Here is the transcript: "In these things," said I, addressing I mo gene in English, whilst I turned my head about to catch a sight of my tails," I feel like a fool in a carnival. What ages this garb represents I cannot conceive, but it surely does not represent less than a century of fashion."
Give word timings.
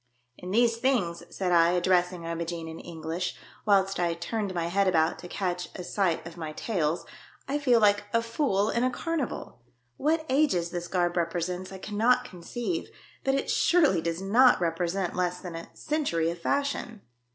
"In 0.39 0.49
these 0.49 0.77
things," 0.77 1.21
said 1.29 1.51
I, 1.51 1.73
addressing 1.73 2.25
I 2.25 2.33
mo 2.33 2.43
gene 2.43 2.67
in 2.67 2.79
English, 2.79 3.35
whilst 3.67 3.99
I 3.99 4.15
turned 4.15 4.51
my 4.55 4.65
head 4.65 4.87
about 4.87 5.19
to 5.19 5.27
catch 5.27 5.69
a 5.75 5.83
sight 5.83 6.25
of 6.25 6.37
my 6.37 6.53
tails," 6.53 7.05
I 7.47 7.59
feel 7.59 7.79
like 7.79 8.05
a 8.11 8.23
fool 8.23 8.71
in 8.71 8.83
a 8.83 8.89
carnival. 8.89 9.61
What 9.97 10.25
ages 10.27 10.71
this 10.71 10.87
garb 10.87 11.17
represents 11.17 11.71
I 11.71 11.77
cannot 11.77 12.25
conceive, 12.25 12.89
but 13.23 13.35
it 13.35 13.51
surely 13.51 14.01
does 14.01 14.23
not 14.23 14.59
represent 14.59 15.15
less 15.15 15.39
than 15.39 15.53
a 15.53 15.69
century 15.75 16.31
of 16.31 16.39
fashion." 16.41 17.01